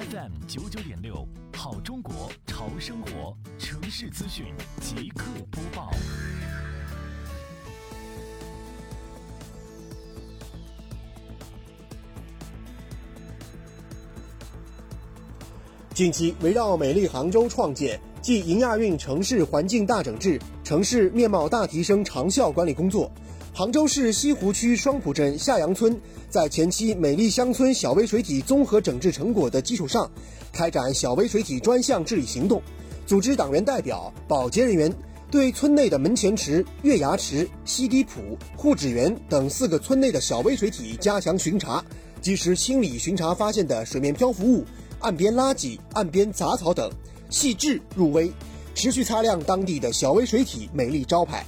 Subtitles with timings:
[0.00, 5.90] FM 九九点六，好中国潮生活城市资讯即刻播报。
[16.00, 23.12] 近期，围绕美丽杭州创建暨迎亚运城市环境大整治、城市面貌大提升长效管理工作，
[23.52, 25.94] 杭州市西湖区双浦镇下杨村
[26.30, 30.10] 在前期美丽乡村小微水体综合整治成果的基础上，
[30.50, 32.62] 开展小微水体专项治理行动，
[33.06, 34.90] 组织党员代表、保洁人员
[35.30, 41.84] 对村内的门前池、月牙池、西堤浦、护指园等四个村内的小微水体加强巡查，
[42.22, 44.64] 及时清理巡查发现的水面漂浮物。
[45.00, 46.90] 岸边垃圾、岸边杂草等，
[47.30, 48.30] 细致入微，
[48.74, 51.44] 持续擦亮当地的小微水体美丽招牌。